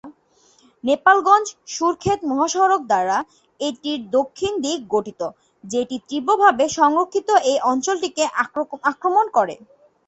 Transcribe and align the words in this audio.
নেপালগুঞ্জ-সুরখেত 0.83 2.19
মহাসড়ক 2.29 2.81
দ্বারা 2.87 3.17
এটির 3.59 4.01
দক্ষিণ 4.15 4.53
দিক 4.65 4.79
গঠিত, 4.93 5.21
যেটি 5.63 5.95
তীব্রভাবে 6.09 6.65
সংরক্ষিত 6.79 7.29
এ-অঞ্চলটিকে 7.51 8.23
আক্রমণ 8.91 9.25
করে। 9.37 9.55